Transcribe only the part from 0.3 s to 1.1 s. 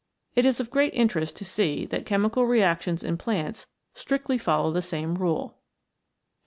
It is of great